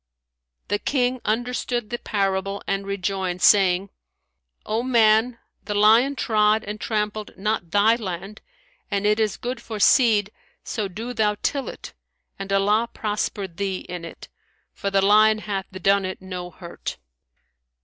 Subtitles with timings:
[0.69, 3.91] The King understood the parable and rejoined, saying,
[4.65, 8.41] "O man, the lion trod and trampled not thy land,
[8.89, 10.31] and it is good for seed
[10.63, 11.93] so do thou till it
[12.39, 14.27] and Allah prosper thee in it,
[14.73, 16.97] for the lion hath done it no hurt."